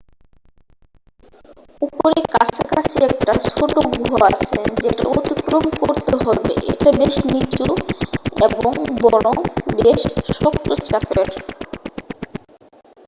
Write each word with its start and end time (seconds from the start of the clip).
উপরের 1.81 2.25
কাছাকাছি 2.35 2.97
একটা 3.09 3.33
ছোট 3.47 3.73
গুহা 3.91 4.19
আছে 4.29 4.53
যেটা 4.77 5.03
অতিক্রম 5.11 5.65
করতে 5.81 6.13
হবে 6.23 6.51
এটা 6.71 6.89
বেশ 6.99 7.15
নিচু 7.27 7.67
এবং 8.45 8.71
বরং 9.03 9.35
বেশ 9.77 10.01
শক্ত 10.33 10.67
চাপের 10.87 11.29